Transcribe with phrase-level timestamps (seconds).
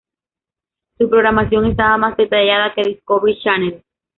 [0.97, 3.83] Su programación estaba más detallada que Discovery Channel.